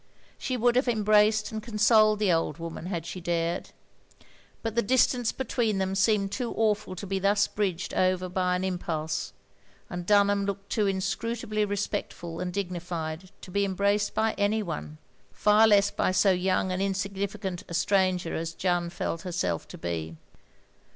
[0.39, 3.69] She would have embraced and consoled the old woman had she dared.
[4.63, 8.63] But the distance between them seemed too awful to be thus bridged over by an
[8.63, 9.31] impulse,
[9.91, 14.97] and Dunham looked too inscrutably respectful and dignified to be embraced by any one,—
[15.45, 20.17] ^far less by so yotmg and insignificant a stranger as Jeanne felt herself to be.